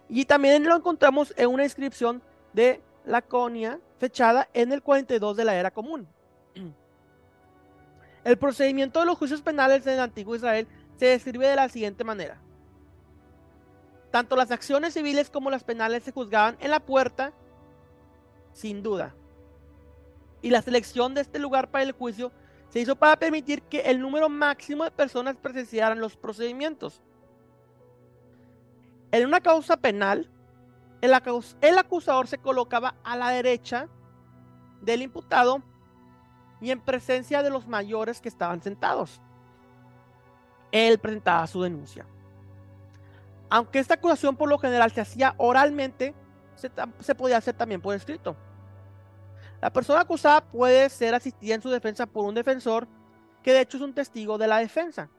[0.07, 5.55] Y también lo encontramos en una inscripción de Laconia, fechada en el 42 de la
[5.55, 6.07] era común.
[8.23, 12.03] El procedimiento de los juicios penales en el antiguo Israel se describe de la siguiente
[12.03, 12.39] manera.
[14.11, 17.31] Tanto las acciones civiles como las penales se juzgaban en la puerta,
[18.53, 19.15] sin duda.
[20.41, 22.31] Y la selección de este lugar para el juicio
[22.69, 27.01] se hizo para permitir que el número máximo de personas presenciaran los procedimientos.
[29.11, 30.29] En una causa penal,
[31.01, 33.87] el, acusador se colocaba a la derecha
[34.81, 35.63] del imputado
[36.61, 39.21] y en presencia de los mayores que estaban sentados.
[40.71, 42.05] Él presentaba su denuncia.
[43.49, 46.13] Aunque esta acusación por lo general se hacía oralmente,
[46.99, 48.35] se podía hacer también por escrito.
[49.61, 52.87] La persona acusada puede ser asistida en su defensa por un defensor,
[53.43, 55.09] que de hecho es un testigo de la defensa.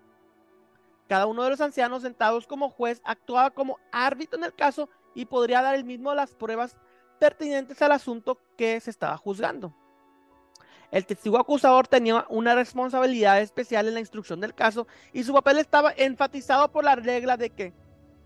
[1.08, 5.26] Cada uno de los ancianos sentados como juez actuaba como árbitro en el caso y
[5.26, 6.76] podría dar el mismo las pruebas
[7.18, 9.74] pertinentes al asunto que se estaba juzgando.
[10.90, 15.58] El testigo acusador tenía una responsabilidad especial en la instrucción del caso y su papel
[15.58, 17.74] estaba enfatizado por la regla de que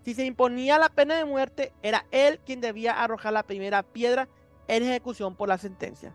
[0.05, 4.29] si se imponía la pena de muerte, era él quien debía arrojar la primera piedra
[4.69, 6.15] en ejecución por la sentencia.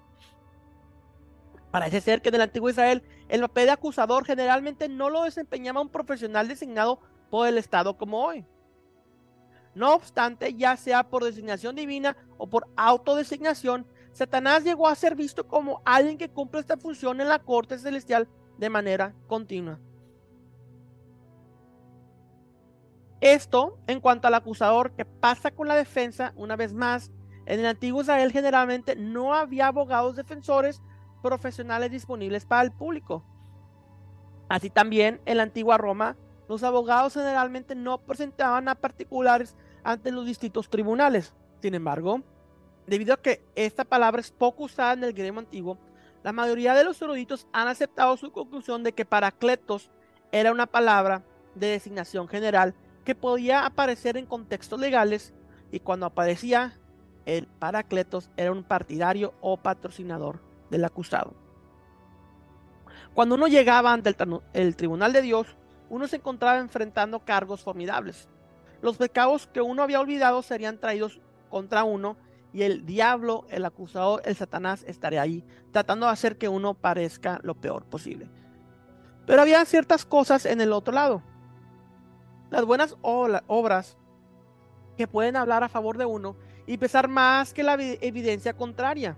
[1.71, 5.81] Parece ser que en el antiguo Israel el papel de acusador generalmente no lo desempeñaba
[5.81, 6.99] un profesional designado
[7.29, 8.45] por el Estado como hoy.
[9.73, 15.47] No obstante, ya sea por designación divina o por autodesignación, Satanás llegó a ser visto
[15.47, 19.79] como alguien que cumple esta función en la corte celestial de manera continua.
[23.21, 27.11] Esto en cuanto al acusador que pasa con la defensa, una vez más,
[27.45, 30.81] en el antiguo Israel generalmente no había abogados defensores
[31.21, 33.25] profesionales disponibles para el público.
[34.47, 36.15] Así también en la antigua Roma,
[36.47, 41.33] los abogados generalmente no presentaban a particulares ante los distintos tribunales.
[41.61, 42.21] Sin embargo,
[42.87, 45.77] debido a que esta palabra es poco usada en el griego antiguo,
[46.23, 49.91] la mayoría de los eruditos han aceptado su conclusión de que paracletos
[50.31, 51.23] era una palabra
[51.55, 55.33] de designación general que podía aparecer en contextos legales
[55.71, 56.79] y cuando aparecía
[57.25, 61.33] el paracletos era un partidario o patrocinador del acusado.
[63.13, 64.15] Cuando uno llegaba ante
[64.53, 65.47] el, tribunal de Dios,
[65.89, 68.29] uno se encontraba enfrentando cargos formidables.
[68.81, 72.17] Los pecados que uno había olvidado serían traídos contra uno
[72.53, 77.39] y el diablo, el acusador, el Satanás estaría ahí, tratando de hacer que uno parezca
[77.43, 78.29] lo peor posible.
[79.25, 81.21] Pero había ciertas cosas en el otro lado.
[82.49, 83.97] Las buenas obras
[84.97, 86.35] que pueden hablar a favor de uno
[86.65, 89.17] y pesar más que la evidencia contraria.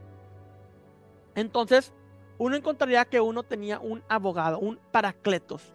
[1.36, 1.94] Entonces,
[2.38, 5.74] uno encontraría que uno tenía un abogado, un paracletos.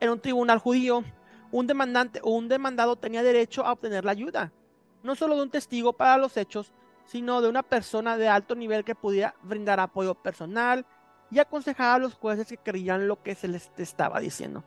[0.00, 1.04] En un tribunal judío,
[1.52, 4.52] un demandante o un demandado tenía derecho a obtener la ayuda,
[5.02, 6.72] no solo de un testigo para los hechos,
[7.04, 10.84] sino de una persona de alto nivel que pudiera brindar apoyo personal
[11.30, 14.64] y aconsejar a los jueces que creían lo que se les estaba diciendo.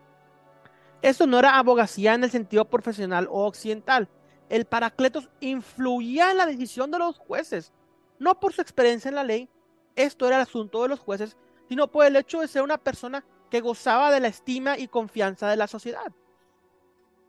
[1.02, 4.10] Esto no era abogacía en el sentido profesional o occidental.
[4.50, 7.72] El paracletos influía en la decisión de los jueces,
[8.18, 9.50] no por su experiencia en la ley,
[9.96, 13.24] esto era el asunto de los jueces, sino por el hecho de ser una persona
[13.50, 16.12] que gozaba de la estima y confianza de la sociedad.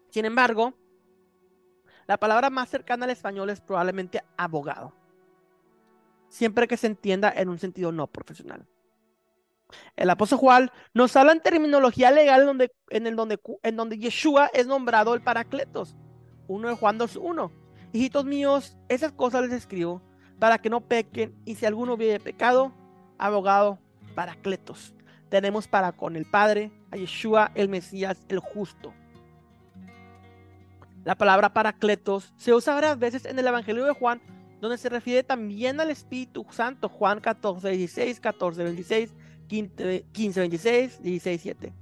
[0.09, 0.74] Sin embargo,
[2.06, 4.92] la palabra más cercana al español es probablemente abogado,
[6.28, 8.66] siempre que se entienda en un sentido no profesional.
[9.96, 14.50] El apóstol Juan nos habla en terminología legal donde, en, el donde, en donde Yeshua
[14.52, 15.96] es nombrado el Paracletos.
[16.48, 17.50] Uno de Juan 2.1.
[17.92, 20.02] Hijitos míos, esas cosas les escribo
[20.38, 22.72] para que no pequen, y si alguno hubiere pecado,
[23.18, 23.78] abogado,
[24.14, 24.94] paracletos.
[25.28, 28.92] Tenemos para con el Padre, a Yeshua, el Mesías, el justo.
[31.04, 34.20] La palabra paracletos se usa varias veces en el Evangelio de Juan,
[34.61, 39.14] donde se refiere también al Espíritu Santo, Juan 14, 16, 14, 26,
[39.50, 41.72] 15, 26, 16, 7.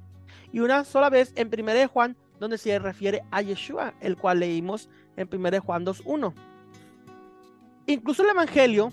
[0.52, 4.40] Y una sola vez en 1 de Juan, donde se refiere a Yeshua, el cual
[4.40, 6.34] leímos en 1 de Juan 2, 1.
[7.86, 8.90] Incluso el Evangelio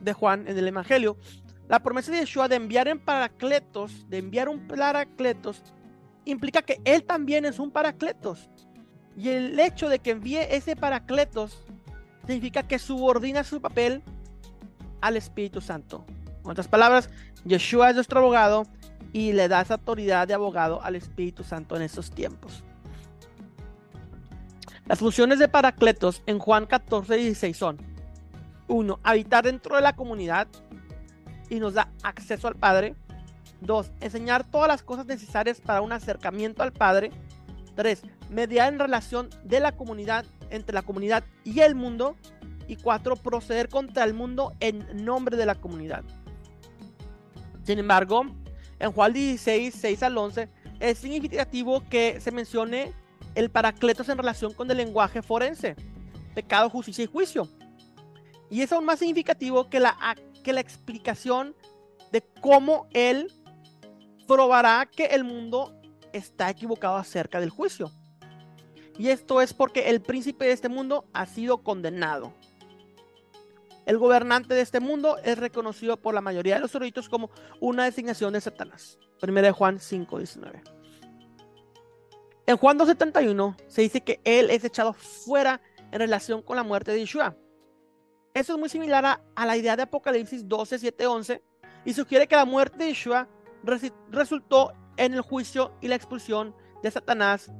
[0.00, 1.18] de Juan, en el Evangelio,
[1.68, 5.62] la promesa de Yeshua de enviar en paracletos, de enviar un paracletos,
[6.24, 8.48] implica que él también es un paracletos.
[9.16, 11.66] Y el hecho de que envíe ese paracletos
[12.26, 14.02] significa que subordina su papel
[15.02, 16.06] al Espíritu Santo.
[16.44, 17.10] En otras palabras,
[17.44, 18.66] Yeshua es nuestro abogado
[19.12, 22.64] y le da esa autoridad de abogado al Espíritu Santo en esos tiempos.
[24.86, 27.78] Las funciones de Paracletos en Juan 14, 16 son
[28.68, 29.00] 1.
[29.02, 30.48] Habitar dentro de la comunidad
[31.48, 32.94] y nos da acceso al Padre.
[33.60, 33.92] 2.
[34.00, 37.12] Enseñar todas las cosas necesarias para un acercamiento al Padre.
[37.76, 38.02] 3.
[38.30, 42.16] Mediar en relación de la comunidad entre la comunidad y el mundo.
[42.66, 43.16] Y 4.
[43.16, 46.02] Proceder contra el mundo en nombre de la comunidad.
[47.64, 48.26] Sin embargo,
[48.78, 50.48] en Juan 16, 6 al 11,
[50.80, 52.92] es significativo que se mencione
[53.34, 55.76] el paracletos en relación con el lenguaje forense,
[56.34, 57.48] pecado, justicia y juicio.
[58.50, 59.96] Y es aún más significativo que la,
[60.42, 61.54] que la explicación
[62.10, 63.32] de cómo él
[64.26, 65.80] probará que el mundo
[66.12, 67.90] está equivocado acerca del juicio.
[68.98, 72.34] Y esto es porque el príncipe de este mundo ha sido condenado.
[73.84, 77.84] El gobernante de este mundo es reconocido por la mayoría de los eruditos como una
[77.84, 78.98] designación de Satanás.
[79.20, 80.62] 1 Juan 5, 19.
[82.46, 86.92] En Juan 2.71 se dice que él es echado fuera en relación con la muerte
[86.92, 87.36] de Yeshua.
[88.34, 91.42] Eso es muy similar a, la idea de Apocalipsis 12, 7, 11
[91.84, 93.28] y sugiere que la muerte de Yeshua
[94.10, 97.50] resultó en el juicio y la expulsión de Satanás,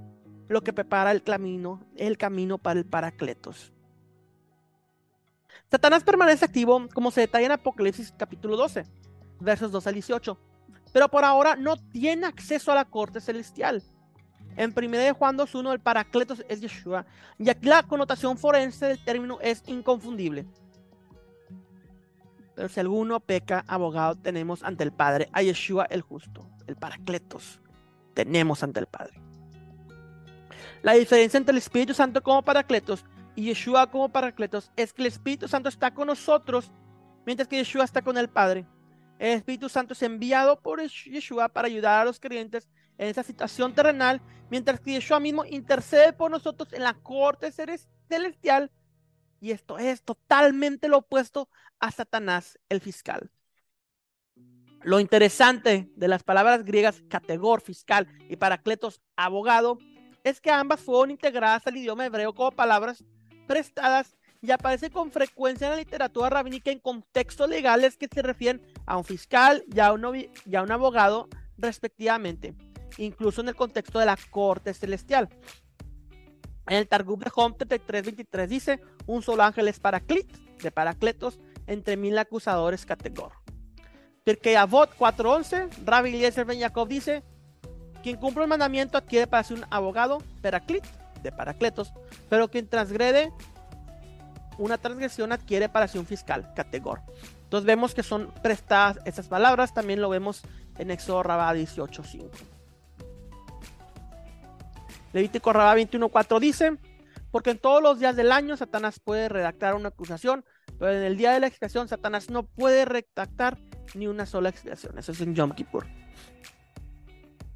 [0.48, 3.72] lo que prepara el camino, el camino para el Paracletos.
[5.70, 8.84] Satanás permanece activo como se detalla en Apocalipsis capítulo 12,
[9.40, 10.38] versos 2 al 18,
[10.92, 13.82] pero por ahora no tiene acceso a la corte celestial.
[14.56, 17.06] En 1 de Juan 2.1 el Paracletos es Yeshua,
[17.38, 20.46] y aquí la connotación forense del término es inconfundible.
[22.54, 27.62] Pero si alguno peca, abogado tenemos ante el Padre, a Yeshua el justo, el Paracletos,
[28.12, 29.22] tenemos ante el Padre.
[30.82, 35.08] La diferencia entre el Espíritu Santo como Paracletos y Yeshua como Paracletos es que el
[35.08, 36.70] Espíritu Santo está con nosotros,
[37.24, 38.66] mientras que Yeshua está con el Padre.
[39.18, 42.68] El Espíritu Santo es enviado por Yeshua para ayudar a los creyentes
[42.98, 47.52] en esa situación terrenal, mientras que Yeshua mismo intercede por nosotros en la corte
[48.08, 48.70] celestial.
[49.40, 53.30] Y esto es totalmente lo opuesto a Satanás, el fiscal.
[54.82, 59.78] Lo interesante de las palabras griegas categor, fiscal y paracletos, abogado,
[60.24, 63.04] es que ambas fueron integradas al idioma hebreo como palabras
[63.46, 68.60] prestadas y aparece con frecuencia en la literatura rabínica en contextos legales que se refieren
[68.86, 72.54] a un fiscal y a un, abogado respectivamente
[72.98, 75.28] incluso en el contexto de la corte celestial.
[76.68, 81.96] En el Targum de Hom 33-23 dice, un solo ángel es paraclit, de paracletos, entre
[81.96, 83.32] mil acusadores categor.
[84.24, 87.22] Porque Avot 4.11, Rabbi Eliezer Ben Jacob dice,
[88.02, 90.84] quien cumple el mandamiento adquiere para ser un abogado, paraclit,
[91.22, 91.92] de paracletos,
[92.28, 93.32] pero quien transgrede
[94.58, 97.00] una transgresión adquiere para ser un fiscal, categor.
[97.44, 100.42] Entonces vemos que son prestadas esas palabras, también lo vemos
[100.78, 102.30] en Éxodo Rabá 18.5.
[105.12, 106.78] Levítico Rabá 21.4 dice,
[107.30, 110.44] porque en todos los días del año Satanás puede redactar una acusación,
[110.78, 113.58] pero en el día de la expiación Satanás no puede redactar
[113.94, 114.98] ni una sola expiación.
[114.98, 115.86] Eso es en Yom Kippur.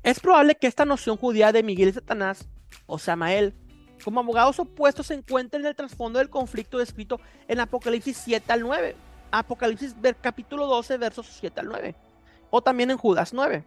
[0.02, 2.48] Es probable que esta noción judía de Miguel y Satanás,
[2.86, 3.54] o Samael,
[4.04, 8.60] como abogados opuestos se encuentren en el trasfondo del conflicto descrito en Apocalipsis 7 al
[8.60, 8.94] 9.
[9.30, 11.94] Apocalipsis capítulo 12, versos 7 al 9.
[12.50, 13.64] O también en Judas 9.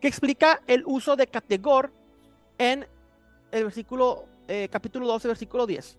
[0.00, 1.90] Que explica el uso de categor
[2.58, 2.86] en
[3.50, 5.98] el versículo, eh, capítulo 12, versículo 10.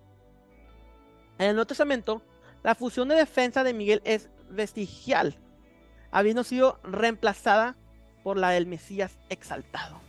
[1.40, 2.22] En el Nuevo Testamento,
[2.64, 5.36] la fusión de defensa de Miguel es vestigial,
[6.12, 7.76] habiendo sido reemplazada
[8.24, 10.07] por la del Mesías exaltado.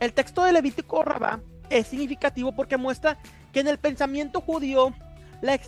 [0.00, 3.18] El texto de Levítico Rabá es significativo porque muestra
[3.52, 4.92] que en el pensamiento judío
[5.40, 5.58] la,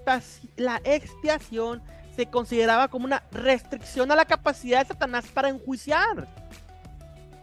[0.56, 1.82] la expiación
[2.16, 6.28] se consideraba como una restricción a la capacidad de Satanás para enjuiciar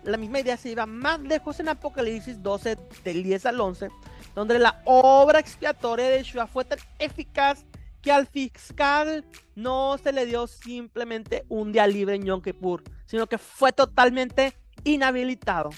[0.04, 3.90] la misma idea se iba más lejos en Apocalipsis 12, del 10 al 11,
[4.36, 7.66] donde la obra expiatoria de Yeshua fue tan eficaz
[8.02, 9.26] que al fiscal
[9.56, 14.54] no se le dio simplemente un día libre en Yom Kippur, sino que fue totalmente
[14.86, 15.70] inhabilitado.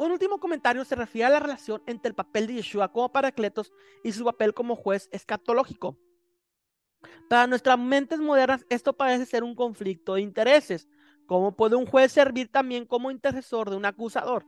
[0.00, 3.70] Un último comentario se refiere a la relación entre el papel de Yeshua como paracletos
[4.02, 5.98] y su papel como juez escatológico.
[7.28, 10.88] Para nuestras mentes modernas esto parece ser un conflicto de intereses,
[11.26, 14.44] ¿Cómo puede un juez servir también como intercesor de un acusador?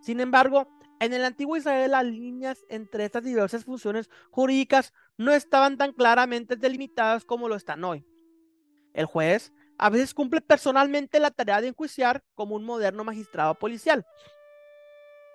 [0.00, 0.66] Sin embargo,
[0.98, 6.56] en el antiguo Israel las líneas entre estas diversas funciones jurídicas no estaban tan claramente
[6.56, 8.04] delimitadas como lo están hoy.
[8.94, 14.04] El juez a veces cumple personalmente la tarea de enjuiciar como un moderno magistrado policial.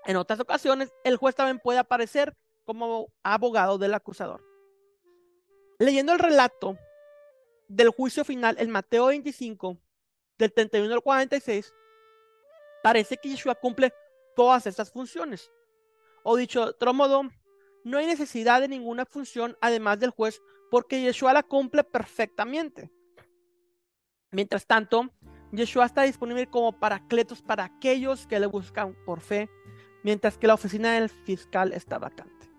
[0.05, 2.35] En otras ocasiones, el juez también puede aparecer
[2.65, 4.45] como abogado del acusador.
[5.79, 6.77] Leyendo el relato
[7.67, 9.77] del juicio final en Mateo 25,
[10.37, 11.73] del 31 al 46,
[12.81, 13.93] parece que Yeshua cumple
[14.35, 15.51] todas estas funciones.
[16.23, 17.23] O dicho de otro modo,
[17.83, 22.91] no hay necesidad de ninguna función además del juez porque Yeshua la cumple perfectamente.
[24.31, 25.09] Mientras tanto,
[25.51, 29.49] Yeshua está disponible como paracletos para aquellos que le buscan por fe,
[30.03, 32.49] mientras que la oficina del fiscal está vacante.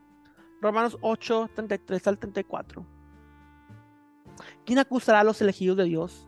[0.61, 2.87] Romanos 8, 33 al 34.
[4.65, 6.27] ¿Quién acusará a los elegidos de Dios?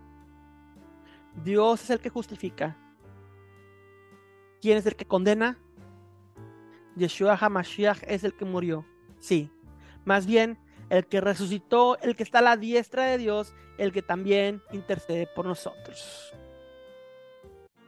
[1.45, 2.77] Dios es el que justifica.
[4.61, 5.59] ¿Quién es el que condena?
[6.97, 8.87] Yeshua HaMashiach es el que murió.
[9.19, 9.51] Sí.
[10.05, 10.59] Más bien,
[10.91, 15.27] el que resucitó, el que está a la diestra de Dios, el que también intercede
[15.27, 16.35] por nosotros.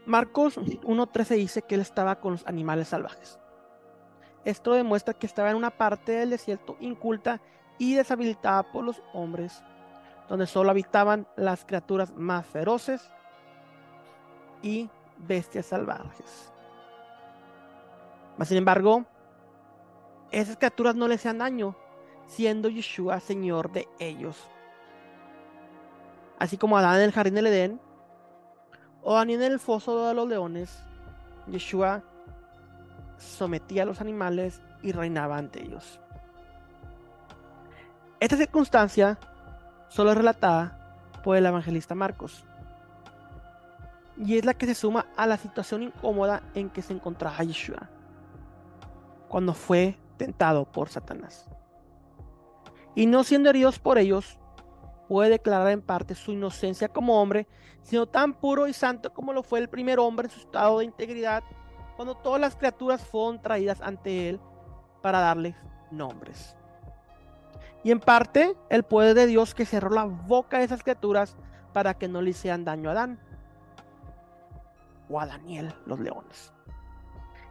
[0.06, 3.38] Marcos 1.13 dice que él estaba con los animales salvajes.
[4.44, 7.40] Esto demuestra que estaba en una parte del desierto inculta
[7.78, 9.62] y deshabilitada por los hombres,
[10.28, 13.10] donde solo habitaban las criaturas más feroces
[14.62, 16.52] y bestias salvajes.
[18.36, 19.06] Mas, sin embargo,
[20.30, 21.76] esas criaturas no le hacían daño,
[22.26, 24.48] siendo Yeshua Señor de ellos.
[26.38, 27.80] Así como Adán en el jardín del Edén
[29.04, 30.82] o Daniel en el foso de los leones,
[31.46, 32.02] Yeshua
[33.18, 36.00] sometía a los animales y reinaba ante ellos.
[38.18, 39.18] Esta circunstancia
[39.88, 42.44] solo es relatada por el evangelista Marcos
[44.16, 47.90] y es la que se suma a la situación incómoda en que se encontraba Yeshua
[49.28, 51.50] cuando fue tentado por Satanás.
[52.94, 54.38] Y no siendo heridos por ellos,
[55.08, 57.46] puede declarar en parte su inocencia como hombre,
[57.82, 60.84] sino tan puro y santo como lo fue el primer hombre en su estado de
[60.84, 61.42] integridad,
[61.96, 64.40] cuando todas las criaturas fueron traídas ante él
[65.02, 65.54] para darles
[65.90, 66.56] nombres.
[67.82, 71.36] Y en parte el poder de Dios que cerró la boca de esas criaturas
[71.72, 73.20] para que no le hicieran daño a Adán
[75.10, 76.52] o a Daniel, los leones.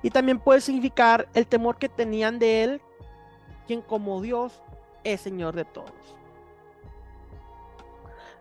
[0.01, 2.81] Y también puede significar el temor que tenían de él,
[3.67, 4.61] quien como Dios
[5.03, 6.15] es Señor de todos.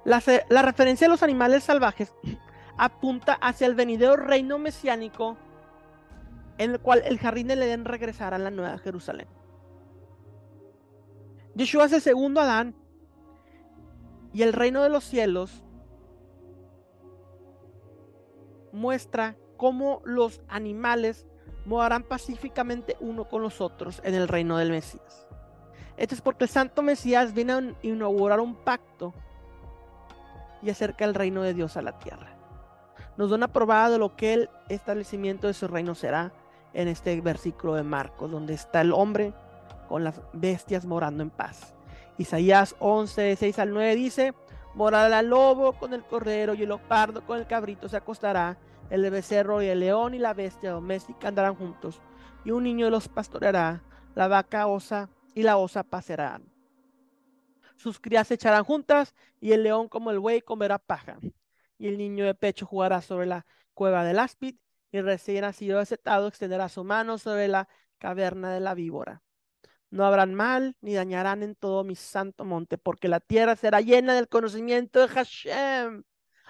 [0.05, 0.21] La,
[0.63, 2.13] referencia a los animales salvajes
[2.77, 5.37] apunta hacia el venidero reino mesiánico
[6.59, 9.29] en el cual el jardín del Edén regresará a la Nueva Jerusalén.
[11.55, 12.75] Yeshua es segundo Adán
[14.33, 15.63] y el reino de los cielos
[18.73, 21.27] muestra cómo los animales
[21.67, 25.27] morarán pacíficamente uno con los otros en el reino del Mesías.
[25.97, 29.15] Esto es porque el Santo Mesías viene a inaugurar un pacto
[30.63, 32.37] y acerca el reino de Dios a la tierra.
[33.17, 36.33] Nos da una de lo que el establecimiento de su reino será
[36.73, 39.35] en este versículo de Marcos, donde está el hombre
[39.89, 41.75] con las bestias morando en paz.
[42.17, 44.35] Isaías 11, 6 al 9 dice,
[44.75, 48.57] morará el lobo con el cordero y el leopardo con el cabrito se acostará,
[48.91, 52.01] el becerro y el león y la bestia doméstica andarán juntos,
[52.45, 53.83] y un niño los pastoreará,
[54.15, 56.52] la vaca osa y la osa pasarán.
[57.83, 61.19] Sus crías se echarán juntas, y el león como el buey comerá paja,
[61.79, 64.55] y el niño de pecho jugará sobre la cueva del áspid,
[64.93, 67.69] y recién nacido desetado extenderá su mano sobre la
[67.99, 69.21] caverna de la víbora.
[69.91, 74.15] No habrán mal ni dañarán en todo mi santo monte, porque la tierra será llena
[74.15, 76.05] del conocimiento de Hashem,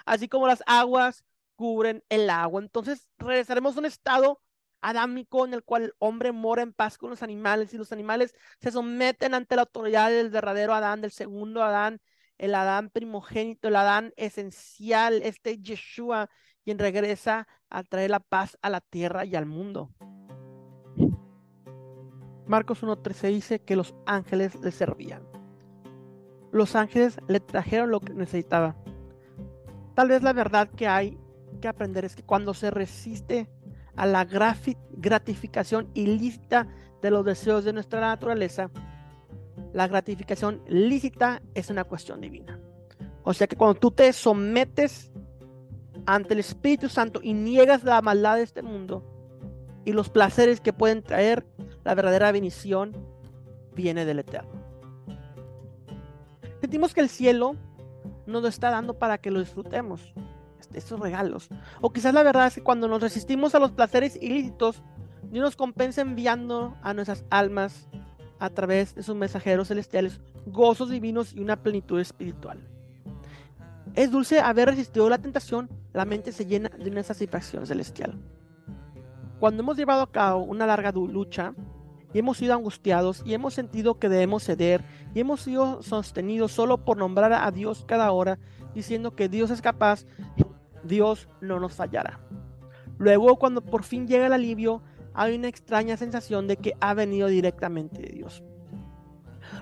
[0.05, 1.25] así como las aguas
[1.55, 2.61] cubren el agua.
[2.61, 4.39] Entonces regresaremos a un estado
[4.83, 8.35] adámico en el cual el hombre mora en paz con los animales y los animales
[8.59, 12.01] se someten ante la autoridad del verdadero Adán, del segundo Adán,
[12.37, 16.29] el Adán primogénito, el Adán esencial, este Yeshua,
[16.63, 19.89] quien regresa a traer la paz a la tierra y al mundo.
[22.45, 25.23] Marcos 1.13 dice que los ángeles le servían.
[26.51, 28.75] Los ángeles le trajeron lo que necesitaba.
[29.95, 31.17] Tal vez la verdad que hay
[31.61, 33.49] que aprender es que cuando se resiste
[33.95, 36.67] a la gratificación ilícita
[37.01, 38.69] de los deseos de nuestra naturaleza,
[39.73, 42.59] la gratificación lícita es una cuestión divina.
[43.23, 45.11] O sea que cuando tú te sometes
[46.05, 49.03] ante el Espíritu Santo y niegas la maldad de este mundo
[49.85, 51.45] y los placeres que pueden traer,
[51.83, 52.95] la verdadera bendición
[53.75, 54.51] viene del Eterno.
[56.61, 57.55] Sentimos que el cielo
[58.25, 60.13] nos lo está dando para que lo disfrutemos,
[60.73, 61.49] estos regalos.
[61.81, 64.83] O quizás la verdad es que cuando nos resistimos a los placeres ilícitos,
[65.31, 67.87] Dios nos compensa enviando a nuestras almas
[68.39, 72.59] a través de sus mensajeros celestiales gozos divinos y una plenitud espiritual.
[73.95, 78.19] Es dulce haber resistido la tentación, la mente se llena de una satisfacción celestial.
[79.39, 81.53] Cuando hemos llevado a cabo una larga lucha
[82.13, 86.83] y hemos sido angustiados y hemos sentido que debemos ceder y hemos sido sostenidos solo
[86.83, 88.39] por nombrar a Dios cada hora,
[88.73, 90.05] diciendo que Dios es capaz,
[90.83, 92.19] Dios no nos fallará.
[92.97, 94.81] Luego, cuando por fin llega el alivio,
[95.13, 98.43] hay una extraña sensación de que ha venido directamente de Dios.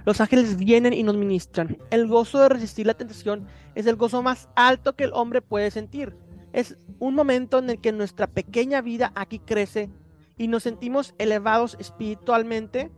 [0.06, 1.78] Los ángeles vienen y nos ministran.
[1.90, 5.72] El gozo de resistir la tentación es el gozo más alto que el hombre puede
[5.72, 6.16] sentir.
[6.54, 9.90] Es un momento en el que nuestra pequeña vida aquí crece
[10.38, 12.92] y nos sentimos elevados espiritualmente.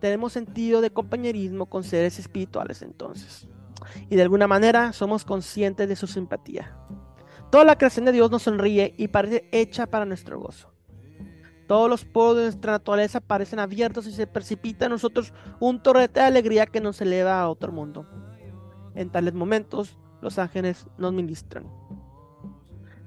[0.00, 3.48] Tenemos sentido de compañerismo con seres espirituales entonces.
[4.08, 6.76] Y de alguna manera somos conscientes de su simpatía.
[7.50, 10.72] Toda la creación de Dios nos sonríe y parece hecha para nuestro gozo.
[11.66, 16.20] Todos los poros de nuestra naturaleza parecen abiertos y se precipita en nosotros un torrete
[16.20, 18.06] de alegría que nos eleva a otro mundo.
[18.94, 21.66] En tales momentos, los ángeles nos ministran.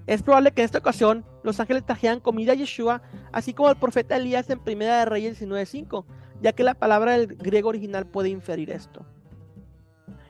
[0.08, 3.02] Es probable que en esta ocasión los ángeles trajeran comida a Yeshua,
[3.32, 6.06] así como el profeta Elías en Primera de Reyes 19.5,
[6.42, 9.06] ya que la palabra del griego original puede inferir esto.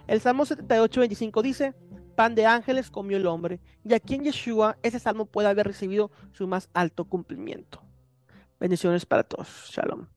[0.09, 1.75] El Salmo 78.25 dice,
[2.15, 6.09] pan de ángeles comió el hombre, y aquí en Yeshua ese salmo puede haber recibido
[6.31, 7.83] su más alto cumplimiento.
[8.59, 9.69] Bendiciones para todos.
[9.71, 10.07] Shalom.